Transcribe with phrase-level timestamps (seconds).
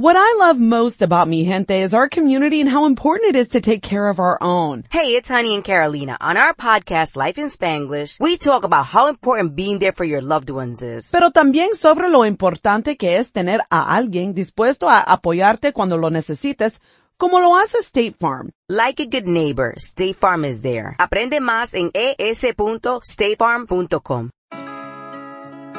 [0.00, 3.48] What I love most about Mi Gente is our community and how important it is
[3.48, 4.84] to take care of our own.
[4.88, 6.16] Hey, it's Honey and Carolina.
[6.22, 10.22] On our podcast, Life in Spanglish, we talk about how important being there for your
[10.22, 11.10] loved ones is.
[11.12, 16.08] Pero también sobre lo importante que es tener a alguien dispuesto a apoyarte cuando lo
[16.08, 16.80] necesites,
[17.18, 18.48] como lo hace State Farm.
[18.70, 20.96] Like a good neighbor, State Farm is there.
[20.98, 24.30] Aprende más en es.statefarm.com.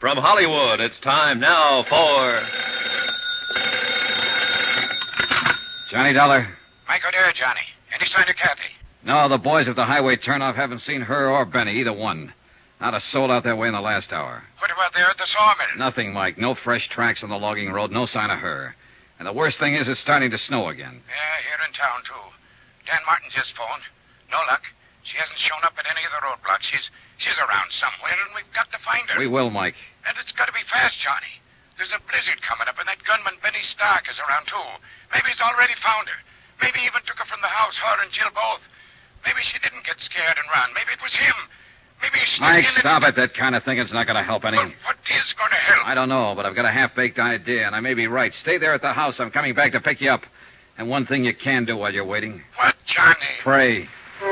[0.00, 2.40] From Hollywood, it's time now for.
[5.90, 6.46] Johnny Dollar.
[6.86, 7.66] Mike O'Dare, Johnny.
[7.92, 8.70] Any sign of Kathy?
[9.04, 12.32] No, the boys at the highway turnoff haven't seen her or Benny, either one.
[12.80, 14.44] Not a soul out that way in the last hour.
[14.60, 15.78] What about there at the sawmill?
[15.78, 16.38] Nothing, Mike.
[16.38, 18.76] No fresh tracks on the logging road, no sign of her.
[19.18, 20.94] And the worst thing is it's starting to snow again.
[20.94, 22.30] Yeah, here in town, too.
[22.86, 23.82] Dan Martin just phoned.
[24.30, 24.62] No luck.
[25.06, 26.66] She hasn't shown up at any of the roadblocks.
[26.68, 26.86] She's
[27.22, 29.16] she's around somewhere, and we've got to find her.
[29.18, 29.78] We will, Mike.
[30.04, 31.38] And it's got to be fast, Johnny.
[31.78, 34.68] There's a blizzard coming up, and that gunman Benny Stark is around, too.
[35.14, 36.18] Maybe he's already found her.
[36.58, 38.58] Maybe even took her from the house, her and Jill both.
[39.22, 40.74] Maybe she didn't get scared and run.
[40.74, 41.38] Maybe it was him.
[42.02, 43.14] Maybe he Mike, in and- stop it.
[43.14, 44.58] That kind of thinking's not going to help any.
[44.58, 45.86] Well, what is going to help?
[45.86, 48.34] I don't know, but I've got a half-baked idea, and I may be right.
[48.42, 49.14] Stay there at the house.
[49.22, 50.22] I'm coming back to pick you up.
[50.78, 52.42] And one thing you can do while you're waiting.
[52.58, 53.16] What, Johnny?
[53.42, 53.88] Pray.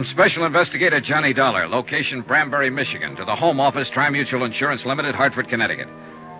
[0.00, 5.14] From Special Investigator Johnny Dollar, location Branbury, Michigan, to the Home Office, Tri-Mutual Insurance Limited,
[5.14, 5.88] Hartford, Connecticut.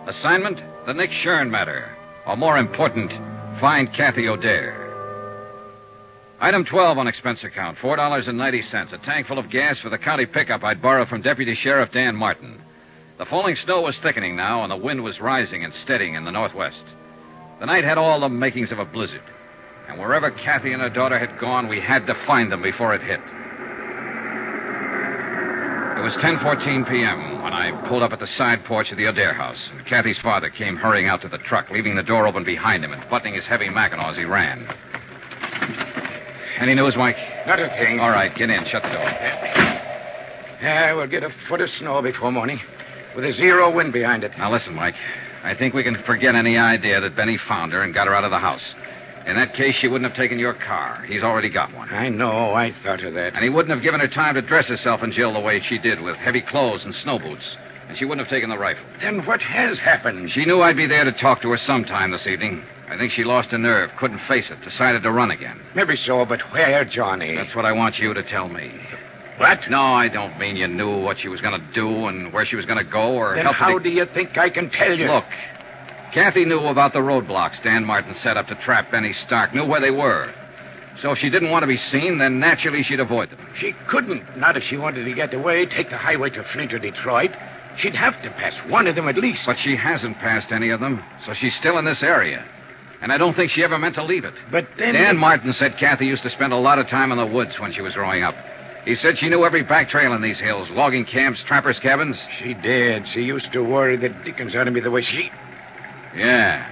[0.06, 1.94] Assignment, the Nick Shurn matter.
[2.26, 3.10] Or more important,
[3.60, 4.88] find Kathy O'Dare.
[6.40, 8.94] Item 12 on expense account, $4.90.
[8.94, 12.16] A tank full of gas for the county pickup I'd borrowed from Deputy Sheriff Dan
[12.16, 12.62] Martin.
[13.18, 16.32] The falling snow was thickening now, and the wind was rising and steadying in the
[16.32, 16.82] northwest.
[17.60, 19.20] The night had all the makings of a blizzard.
[19.86, 23.02] And wherever Kathy and her daughter had gone, we had to find them before it
[23.02, 23.20] hit.
[26.00, 27.42] It was 10:14 p.m.
[27.42, 30.48] when I pulled up at the side porch of the O'Dare house, and Kathy's father
[30.48, 33.44] came hurrying out to the truck, leaving the door open behind him and buttoning his
[33.44, 34.66] heavy mackinaw as he ran.
[36.58, 37.16] Any news, Mike?
[37.46, 38.00] Not a thing.
[38.00, 38.64] All right, get in.
[38.72, 39.04] Shut the door.
[40.62, 42.58] Yeah, we'll get a foot of snow before morning,
[43.14, 44.32] with a zero wind behind it.
[44.38, 44.94] Now listen, Mike.
[45.44, 48.24] I think we can forget any idea that Benny found her and got her out
[48.24, 48.74] of the house.
[49.26, 51.02] In that case, she wouldn't have taken your car.
[51.06, 51.88] He's already got one.
[51.90, 52.52] I know.
[52.54, 53.34] I thought of that.
[53.34, 55.78] And he wouldn't have given her time to dress herself and Jill the way she
[55.78, 57.42] did, with heavy clothes and snow boots.
[57.88, 58.84] And she wouldn't have taken the rifle.
[59.00, 60.30] Then what has happened?
[60.32, 62.62] She knew I'd be there to talk to her sometime this evening.
[62.88, 65.60] I think she lost her nerve, couldn't face it, decided to run again.
[65.76, 67.36] Maybe so, but where, Johnny?
[67.36, 68.72] That's what I want you to tell me.
[69.38, 69.58] What?
[69.70, 72.56] No, I don't mean you knew what she was going to do and where she
[72.56, 75.06] was going to go or Then how to- do you think I can tell you?
[75.06, 75.24] Look,
[76.12, 79.80] Kathy knew about the roadblocks Dan Martin set up to trap Benny Stark, knew where
[79.80, 80.34] they were.
[81.02, 83.38] So if she didn't want to be seen, then naturally she'd avoid them.
[83.58, 84.36] She couldn't.
[84.36, 87.30] Not if she wanted to get away, take the highway to Flint or Detroit.
[87.78, 89.42] She'd have to pass one of them at least.
[89.46, 92.44] But she hasn't passed any of them, so she's still in this area.
[93.00, 94.34] And I don't think she ever meant to leave it.
[94.50, 94.94] But then.
[94.94, 97.72] Dan Martin said Kathy used to spend a lot of time in the woods when
[97.72, 98.34] she was growing up.
[98.84, 102.16] He said she knew every back trail in these hills, logging camps, trappers' cabins.
[102.42, 103.06] She did.
[103.14, 105.30] She used to worry the dickens out of me the way she.
[106.16, 106.66] Yeah.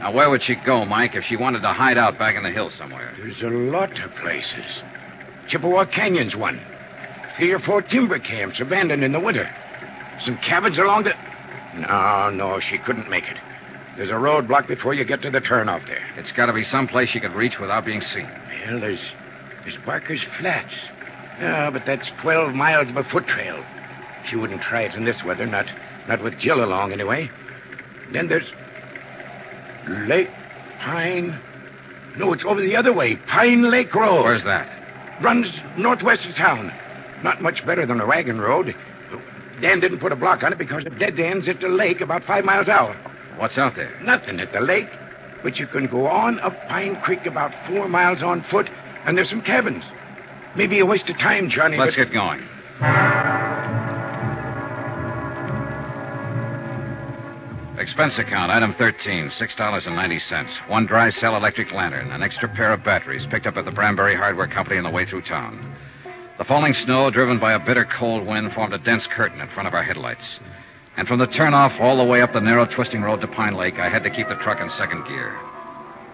[0.00, 2.50] Now, where would she go, Mike, if she wanted to hide out back in the
[2.50, 3.14] hills somewhere?
[3.16, 4.82] There's a lot of places.
[5.48, 6.60] Chippewa Canyon's one.
[7.36, 9.48] Three or four timber camps abandoned in the winter.
[10.24, 11.12] Some cabins along the.
[11.80, 13.36] No, no, she couldn't make it.
[13.96, 16.02] There's a roadblock before you get to the turnoff there.
[16.16, 18.28] It's got to be someplace she could reach without being seen.
[18.66, 19.00] Well, there's
[19.64, 20.72] there's Barker's Flats.
[21.40, 23.62] Yeah, but that's twelve miles of a foot trail.
[24.30, 25.66] She wouldn't try it in this weather, not
[26.08, 27.30] not with Jill along anyway.
[28.12, 28.46] Then there's
[30.08, 30.28] Lake
[30.82, 31.40] Pine.
[32.18, 33.16] No, it's over the other way.
[33.28, 34.24] Pine Lake Road.
[34.24, 34.68] Where's that?
[35.22, 35.46] Runs
[35.78, 36.70] northwest of town.
[37.22, 38.74] Not much better than a wagon road.
[39.60, 42.24] Dan didn't put a block on it because it dead ends at the lake about
[42.24, 42.96] five miles out.
[43.38, 43.98] What's out there?
[44.02, 44.88] Nothing at the lake.
[45.42, 48.68] But you can go on up Pine Creek about four miles on foot,
[49.06, 49.84] and there's some cabins.
[50.56, 51.78] Maybe a waste of time, Johnny.
[51.78, 52.04] Let's but...
[52.04, 52.40] get going.
[57.82, 60.68] Expense account, item 13, $6.90.
[60.68, 64.14] One dry cell electric lantern, an extra pair of batteries picked up at the Branbury
[64.14, 65.76] Hardware Company on the way through town.
[66.38, 69.66] The falling snow, driven by a bitter cold wind, formed a dense curtain in front
[69.66, 70.22] of our headlights.
[70.96, 73.74] And from the turnoff all the way up the narrow twisting road to Pine Lake,
[73.80, 75.36] I had to keep the truck in second gear.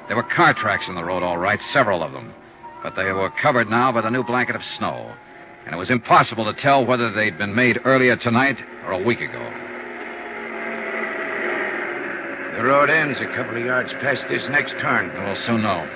[0.06, 2.32] There were car tracks in the road, all right, several of them.
[2.82, 5.14] But they were covered now by the new blanket of snow.
[5.66, 8.56] And it was impossible to tell whether they'd been made earlier tonight
[8.86, 9.67] or a week ago.
[12.58, 15.14] The road ends a couple of yards past this next turn.
[15.14, 15.86] We'll soon know.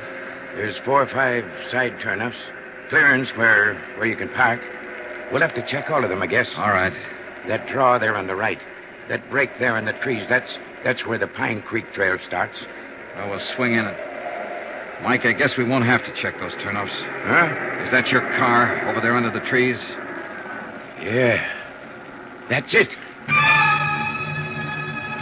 [0.54, 1.42] There's four or five
[1.72, 2.38] side turnoffs,
[2.88, 4.60] clearance where where you can park.
[5.32, 6.46] We'll have to check all of them, I guess.
[6.56, 6.92] All right.
[7.48, 8.60] That draw there on the right,
[9.08, 10.48] that break there in the trees, that's
[10.84, 12.54] that's where the Pine Creek Trail starts.
[13.16, 15.02] Well, we'll swing in it.
[15.02, 16.94] Mike, I guess we won't have to check those turnoffs.
[17.26, 17.86] Huh?
[17.86, 19.80] Is that your car over there under the trees?
[21.02, 21.44] Yeah.
[22.48, 22.88] That's it.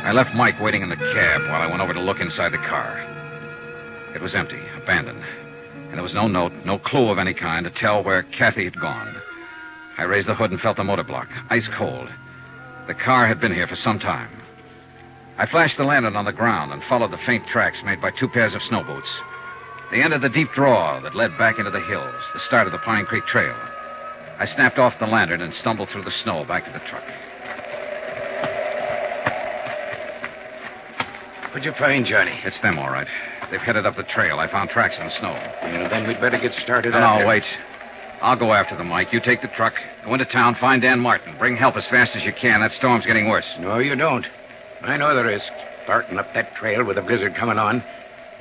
[0.02, 2.58] I left Mike waiting in the cab while I went over to look inside the
[2.58, 2.98] car.
[4.14, 5.22] It was empty, abandoned.
[5.74, 8.80] And there was no note, no clue of any kind to tell where Kathy had
[8.80, 9.14] gone.
[9.98, 12.08] I raised the hood and felt the motor block, ice cold.
[12.86, 14.30] The car had been here for some time.
[15.36, 18.28] I flashed the lantern on the ground and followed the faint tracks made by two
[18.28, 19.08] pairs of snow boots.
[19.90, 22.78] They entered the deep draw that led back into the hills, the start of the
[22.78, 23.56] Pine Creek Trail.
[24.38, 27.04] I snapped off the lantern and stumbled through the snow back to the truck.
[31.50, 32.38] What'd you find, Johnny?
[32.44, 33.08] It's them, all right.
[33.50, 34.38] They've headed up the trail.
[34.38, 35.32] I found tracks in the snow.
[35.32, 36.92] Yeah, then we'd better get started.
[36.92, 37.26] No, no, there.
[37.26, 37.42] wait.
[38.22, 39.12] I'll go after them, Mike.
[39.12, 39.72] You take the truck,
[40.04, 41.36] go into town, find Dan Martin.
[41.38, 42.60] Bring help as fast as you can.
[42.60, 43.46] That storm's getting worse.
[43.58, 44.26] No, you don't.
[44.82, 45.46] I know the risk.
[45.84, 47.82] Starting up that trail with a blizzard coming on.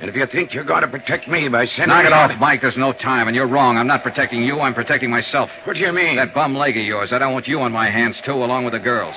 [0.00, 2.60] And if you think you're going to protect me by sending Knock it off, Mike.
[2.62, 3.76] There's no time, and you're wrong.
[3.76, 4.60] I'm not protecting you.
[4.60, 5.50] I'm protecting myself.
[5.64, 6.16] What do you mean?
[6.16, 7.10] That bum leg of yours.
[7.12, 9.16] I don't want you on my hands, too, along with the girls.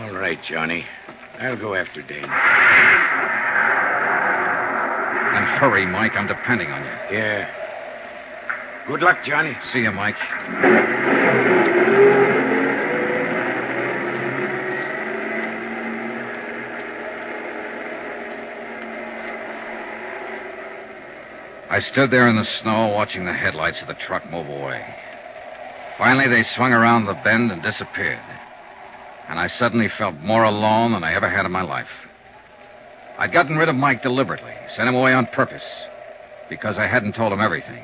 [0.00, 0.84] All right, Johnny.
[1.40, 2.24] I'll go after Dane.
[5.34, 6.12] And hurry, Mike.
[6.16, 7.18] I'm depending on you.
[7.18, 7.48] Yeah.
[8.88, 9.56] Good luck, Johnny.
[9.72, 10.14] See you, Mike.
[21.68, 24.82] I stood there in the snow watching the headlights of the truck move away.
[25.98, 28.20] Finally, they swung around the bend and disappeared.
[29.28, 31.88] And I suddenly felt more alone than I ever had in my life.
[33.18, 35.62] I'd gotten rid of Mike deliberately, sent him away on purpose,
[36.48, 37.82] because I hadn't told him everything.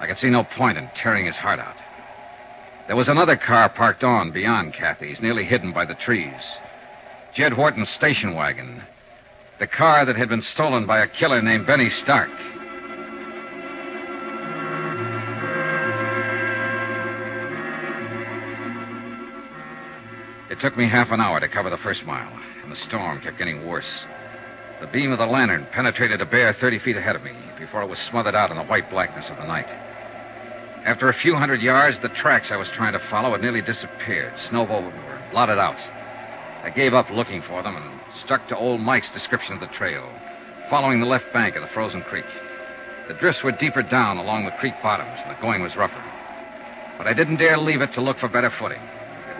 [0.00, 1.76] I could see no point in tearing his heart out.
[2.86, 6.40] There was another car parked on beyond Kathy's, nearly hidden by the trees.
[7.34, 8.82] Jed Horton's station wagon.
[9.58, 12.30] The car that had been stolen by a killer named Benny Stark.
[20.56, 22.32] It took me half an hour to cover the first mile,
[22.62, 23.84] and the storm kept getting worse.
[24.80, 27.90] The beam of the lantern penetrated a bare 30 feet ahead of me before it
[27.90, 29.68] was smothered out in the white blackness of the night.
[30.86, 34.32] After a few hundred yards, the tracks I was trying to follow had nearly disappeared.
[34.48, 35.76] Snow were blotted out.
[36.64, 40.08] I gave up looking for them and stuck to old Mike's description of the trail,
[40.70, 42.24] following the left bank of the frozen creek.
[43.08, 46.02] The drifts were deeper down along the creek bottoms, and the going was rougher.
[46.96, 48.80] But I didn't dare leave it to look for better footing.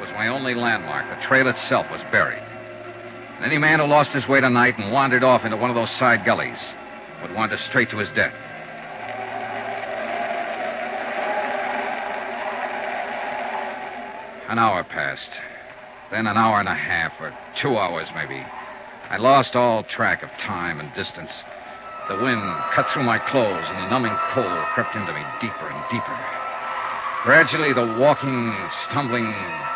[0.00, 1.08] Was my only landmark.
[1.08, 2.42] The trail itself was buried.
[3.36, 5.90] And any man who lost his way tonight and wandered off into one of those
[5.98, 6.58] side gullies
[7.22, 8.34] would wander straight to his death.
[14.48, 15.30] An hour passed.
[16.10, 18.44] Then an hour and a half, or two hours maybe.
[19.10, 21.30] I lost all track of time and distance.
[22.08, 25.82] The wind cut through my clothes, and the numbing cold crept into me deeper and
[25.90, 26.45] deeper.
[27.26, 28.54] Gradually, the walking,
[28.87, 29.26] stumbling,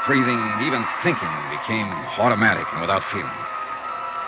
[0.07, 1.91] breathing, even thinking became
[2.23, 3.43] automatic and without feeling.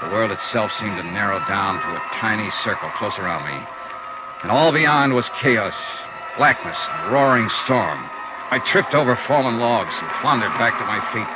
[0.02, 3.54] The world itself seemed to narrow down to a tiny circle close around me.
[4.42, 5.70] And all beyond was chaos,
[6.34, 8.02] blackness, and roaring storm.
[8.50, 11.30] I tripped over fallen logs and floundered back to my feet,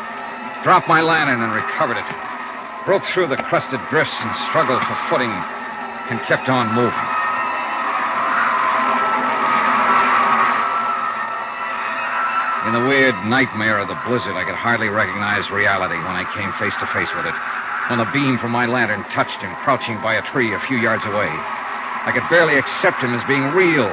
[0.67, 2.11] dropped my lantern and recovered it,
[2.83, 7.26] broke through the crusted drifts and struggled for footing, and kept on moving.
[12.67, 16.51] In the weird nightmare of the blizzard, I could hardly recognize reality when I came
[16.59, 17.37] face to face with it.
[17.87, 21.07] When the beam from my lantern touched him crouching by a tree a few yards
[21.07, 21.31] away.
[21.31, 23.87] I could barely accept him as being real.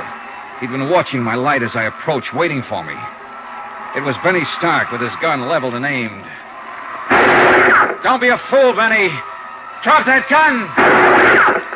[0.57, 2.97] He'd been watching my light as I approached, waiting for me.
[3.93, 6.25] It was Benny Stark with his gun leveled and aimed.
[8.01, 9.13] Don't be a fool, Benny.
[9.85, 11.72] Drop that gun!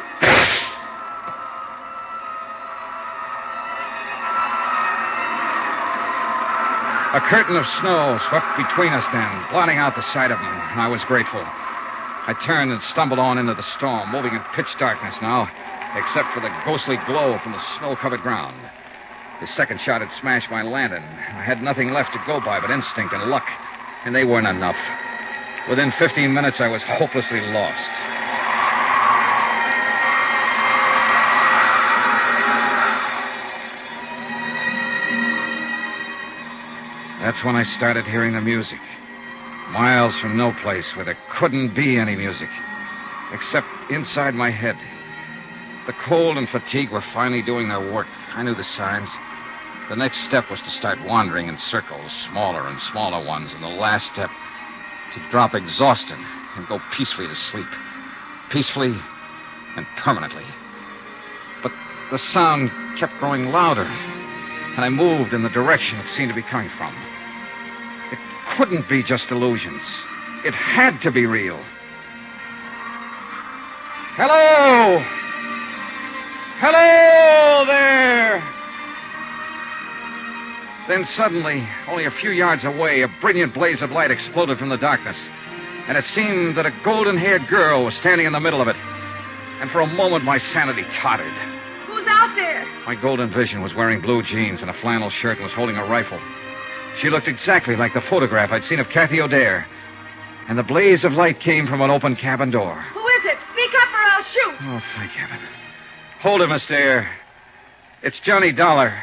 [7.17, 10.57] A curtain of snow swept between us then, blotting out the sight of them.
[10.77, 11.41] I was grateful.
[11.41, 15.49] I turned and stumbled on into the storm, moving in pitch darkness now,
[15.97, 18.61] except for the ghostly glow from the snow covered ground.
[19.41, 21.01] His second shot had smashed my lantern.
[21.01, 23.49] I had nothing left to go by but instinct and luck,
[24.05, 24.77] and they weren't enough.
[25.73, 28.06] Within 15 minutes, I was hopelessly lost.
[37.27, 38.79] That's when I started hearing the music.
[39.75, 42.47] Miles from no place where there couldn't be any music,
[43.33, 44.77] except inside my head.
[45.87, 48.07] The cold and fatigue were finally doing their work.
[48.33, 49.09] I knew the signs.
[49.89, 53.75] The next step was to start wandering in circles, smaller and smaller ones, and the
[53.75, 56.17] last step to drop exhausted
[56.55, 57.67] and go peacefully to sleep.
[58.53, 58.95] Peacefully
[59.75, 60.47] and permanently.
[61.61, 61.73] But
[62.09, 66.47] the sound kept growing louder, and I moved in the direction it seemed to be
[66.49, 67.06] coming from.
[68.57, 69.83] It couldn't be just illusions.
[70.43, 71.63] It had to be real.
[74.15, 74.97] Hello!
[76.57, 78.41] Hello there!
[80.87, 84.77] Then suddenly, only a few yards away, a brilliant blaze of light exploded from the
[84.77, 85.17] darkness.
[85.87, 88.75] And it seemed that a golden haired girl was standing in the middle of it.
[88.75, 91.33] And for a moment, my sanity tottered.
[91.85, 92.65] Who's out there?
[92.87, 95.85] My golden vision was wearing blue jeans and a flannel shirt and was holding a
[95.85, 96.19] rifle.
[97.01, 99.65] She looked exactly like the photograph I'd seen of Kathy O'Dare.
[100.49, 102.81] And the blaze of light came from an open cabin door.
[102.93, 103.37] Who is it?
[103.51, 104.55] Speak up or I'll shoot.
[104.61, 105.39] Oh, thank heaven.
[106.21, 107.09] Hold Miss Dare.
[108.01, 108.97] It's Johnny Dollar.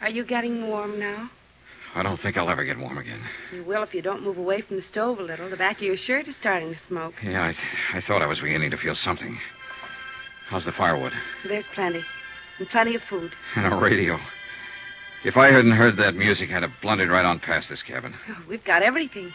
[0.00, 1.30] Are you getting warm now?
[1.94, 3.20] I don't think I'll ever get warm again.
[3.54, 5.50] You will if you don't move away from the stove a little.
[5.50, 7.14] The back of your shirt is starting to smoke.
[7.22, 7.52] Yeah,
[7.92, 9.38] I, I thought I was beginning to feel something.
[10.52, 11.14] How's the firewood?
[11.48, 12.04] There's plenty.
[12.58, 13.32] And plenty of food.
[13.56, 14.18] And a radio.
[15.24, 18.14] If I hadn't heard that music, I'd have blundered right on past this cabin.
[18.28, 19.32] Oh, we've got everything.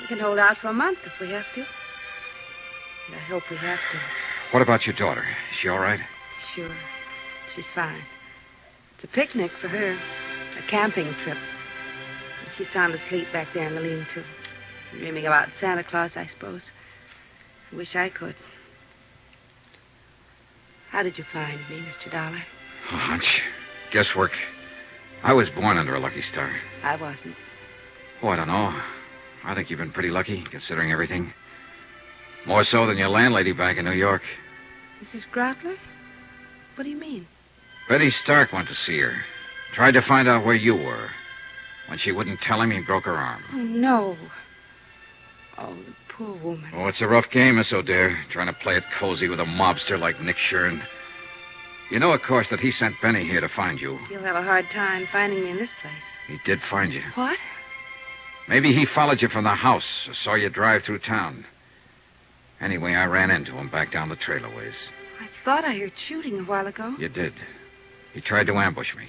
[0.00, 1.60] We can hold out for a month if we have to.
[1.60, 3.98] And I hope we have to.
[4.50, 5.22] What about your daughter?
[5.22, 6.00] Is she all right?
[6.56, 6.74] Sure.
[7.54, 8.02] She's fine.
[8.96, 9.92] It's a picnic for her.
[9.92, 11.36] A camping trip.
[11.36, 14.24] And she's sound asleep back there in the lean-to.
[14.98, 16.62] Dreaming about Santa Claus, I suppose.
[17.70, 18.34] I wish I could.
[20.92, 22.12] How did you find me, Mr.
[22.12, 22.42] Dollar?
[22.92, 23.24] Oh, a hunch.
[23.92, 24.32] Guesswork.
[25.24, 26.54] I was born under a lucky star.
[26.84, 27.34] I wasn't.
[28.22, 28.78] Oh, I don't know.
[29.44, 31.32] I think you've been pretty lucky, considering everything.
[32.46, 34.22] More so than your landlady back in New York.
[35.02, 35.22] Mrs.
[35.34, 35.76] Groutler?
[36.74, 37.26] What do you mean?
[37.88, 39.16] Benny Stark went to see her.
[39.74, 41.08] Tried to find out where you were.
[41.88, 43.42] When she wouldn't tell him, he broke her arm.
[43.52, 44.16] Oh, no.
[45.58, 46.70] Oh, the poor woman.
[46.74, 49.98] Oh, it's a rough game, Miss O'Dare, trying to play it cozy with a mobster
[49.98, 50.82] like Nick Shurn.
[51.90, 53.98] You know, of course, that he sent Benny here to find you.
[54.08, 55.92] He'll have a hard time finding me in this place.
[56.28, 57.02] He did find you.
[57.14, 57.36] What?
[58.48, 61.44] Maybe he followed you from the house or saw you drive through town.
[62.60, 64.74] Anyway, I ran into him back down the trailer ways.
[65.20, 66.94] I thought I heard shooting a while ago.
[66.98, 67.34] You did.
[68.14, 69.08] He tried to ambush me.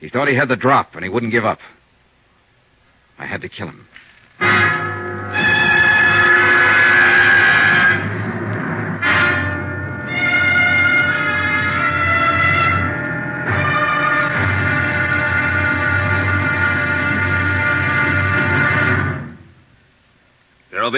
[0.00, 1.58] He thought he had the drop, and he wouldn't give up.
[3.18, 3.86] I had to kill him.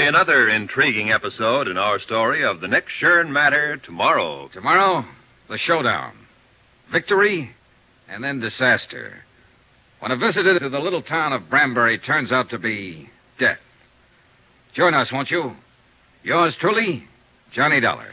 [0.07, 4.49] Another intriguing episode in our story of the Nick Shurn matter tomorrow.
[4.55, 5.05] Tomorrow,
[5.49, 6.13] the showdown.
[6.93, 7.51] Victory,
[8.09, 9.25] and then disaster.
[9.99, 13.11] When a visitor to the little town of Brambury turns out to be
[13.41, 13.59] death.
[14.77, 15.57] Join us, won't you?
[16.23, 17.09] Yours truly,
[17.53, 18.13] Johnny Dollar.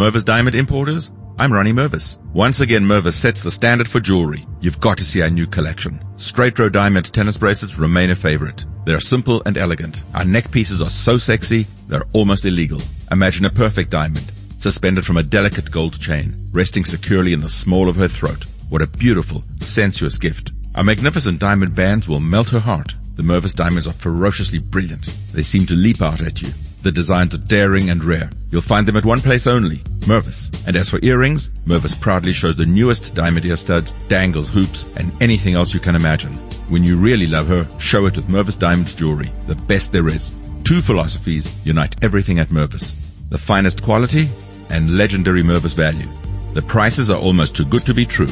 [0.00, 2.16] Mervis Diamond Importers, I'm Ronnie Mervis.
[2.32, 4.46] Once again, Mervis sets the standard for jewelry.
[4.62, 6.02] You've got to see our new collection.
[6.16, 8.64] Straight row diamond tennis bracelets remain a favorite.
[8.86, 10.02] They're simple and elegant.
[10.14, 12.80] Our neck pieces are so sexy, they're almost illegal.
[13.10, 17.86] Imagine a perfect diamond, suspended from a delicate gold chain, resting securely in the small
[17.86, 18.46] of her throat.
[18.70, 20.50] What a beautiful, sensuous gift.
[20.76, 22.94] Our magnificent diamond bands will melt her heart.
[23.16, 25.14] The Mervis diamonds are ferociously brilliant.
[25.34, 26.54] They seem to leap out at you.
[26.82, 28.30] The designs are daring and rare.
[28.50, 30.66] You'll find them at one place only, Mervis.
[30.66, 35.12] And as for earrings, Mervis proudly shows the newest diamond ear studs, dangles, hoops, and
[35.22, 36.32] anything else you can imagine.
[36.68, 40.30] When you really love her, show it with Mervis Diamond Jewelry, the best there is.
[40.64, 42.94] Two philosophies unite everything at Mervis.
[43.28, 44.28] The finest quality
[44.70, 46.08] and legendary Mervis value.
[46.54, 48.28] The prices are almost too good to be true.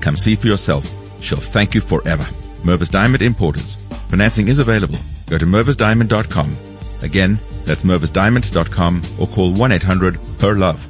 [0.00, 0.88] Come see for yourself.
[1.22, 2.24] She'll thank you forever.
[2.62, 3.76] Mervis Diamond Importers.
[4.08, 4.98] Financing is available.
[5.26, 6.69] Go to mervisdiamond.com.
[7.02, 10.89] Again, that's mervisdiamond.com or call 1-800-PER-LOVE.